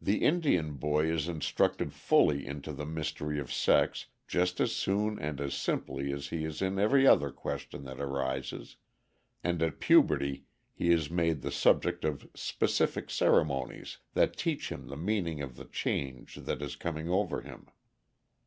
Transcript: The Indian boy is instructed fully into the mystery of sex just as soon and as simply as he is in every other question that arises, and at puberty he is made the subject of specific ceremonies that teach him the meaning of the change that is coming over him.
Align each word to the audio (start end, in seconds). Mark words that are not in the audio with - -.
The 0.00 0.24
Indian 0.24 0.78
boy 0.78 1.04
is 1.12 1.28
instructed 1.28 1.92
fully 1.92 2.46
into 2.46 2.72
the 2.72 2.86
mystery 2.86 3.38
of 3.38 3.52
sex 3.52 4.06
just 4.26 4.58
as 4.58 4.74
soon 4.74 5.18
and 5.18 5.38
as 5.38 5.52
simply 5.52 6.14
as 6.14 6.28
he 6.28 6.46
is 6.46 6.62
in 6.62 6.78
every 6.78 7.06
other 7.06 7.30
question 7.30 7.84
that 7.84 8.00
arises, 8.00 8.76
and 9.44 9.60
at 9.62 9.78
puberty 9.78 10.46
he 10.72 10.90
is 10.90 11.10
made 11.10 11.42
the 11.42 11.52
subject 11.52 12.06
of 12.06 12.26
specific 12.34 13.10
ceremonies 13.10 13.98
that 14.14 14.34
teach 14.34 14.72
him 14.72 14.86
the 14.86 14.96
meaning 14.96 15.42
of 15.42 15.56
the 15.56 15.66
change 15.66 16.36
that 16.36 16.62
is 16.62 16.74
coming 16.74 17.10
over 17.10 17.42
him. 17.42 17.66